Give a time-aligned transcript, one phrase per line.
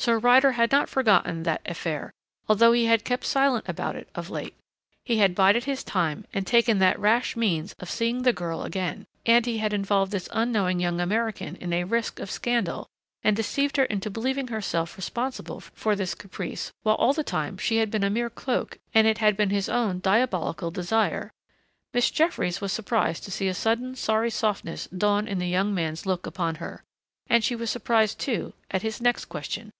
[0.00, 2.10] So Ryder had not forgotten that affair,
[2.48, 4.54] although he had kept silent about it of late.
[5.04, 9.04] He had bided his time and taken that rash means of seeing the girl again
[9.26, 12.88] and he had involved this unknowing young American in a risk of scandal
[13.22, 17.76] and deceived her into believing herself responsible for this caprice while all the time she
[17.76, 21.30] had been a mere cloak and it had been his own diabolical desire....
[21.92, 26.06] Miss Jeffries was surprised to see a sudden sorry softness dawn in the young man's
[26.06, 26.84] look upon her.
[27.28, 29.70] And she was surprised, too, at his next question.